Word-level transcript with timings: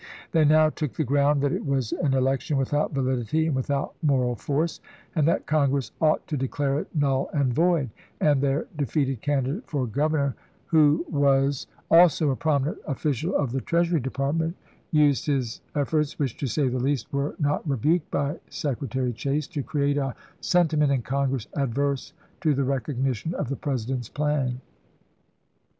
They 0.31 0.45
now 0.45 0.71
took 0.71 0.93
the 0.95 1.03
ground 1.03 1.43
that 1.43 1.51
it 1.51 1.63
was 1.63 1.91
an 1.91 2.15
election 2.15 2.57
without 2.57 2.91
validity 2.91 3.45
and 3.45 3.55
without 3.55 3.93
moral 4.01 4.35
force, 4.35 4.81
and 5.15 5.27
that 5.27 5.45
Congress 5.45 5.91
ought 6.01 6.25
to 6.25 6.35
declare 6.35 6.79
it 6.79 6.87
null 6.95 7.29
and 7.35 7.53
void; 7.53 7.91
and 8.19 8.41
their 8.41 8.65
defeated 8.75 9.21
candidate 9.21 9.67
for 9.67 9.85
governor, 9.85 10.33
who 10.65 11.05
was 11.07 11.67
LOUISIANA 11.91 12.09
FEEE 12.09 12.17
435 12.17 12.25
also 12.25 12.31
a 12.31 12.35
prominent 12.35 12.77
official 12.87 13.35
of 13.35 13.51
the 13.51 13.61
Treasury 13.61 13.99
Depart 13.99 14.35
ment, 14.37 14.55
used 14.89 15.27
his 15.27 15.61
efforts, 15.75 16.17
which, 16.17 16.35
to 16.37 16.47
say 16.47 16.67
the 16.67 16.79
least, 16.79 17.13
were 17.13 17.35
not 17.37 17.69
rebuked 17.69 18.09
by 18.09 18.39
Secretary 18.49 19.13
Chase, 19.13 19.45
to 19.49 19.61
create 19.61 19.97
a 19.97 20.15
senti 20.39 20.77
ment 20.77 20.91
in 20.91 21.03
Congress 21.03 21.45
adverse 21.55 22.13
to 22.39 22.55
the 22.55 22.63
recognition 22.63 23.35
of 23.35 23.49
the 23.49 23.55
President's 23.55 24.09
plan. 24.09 24.61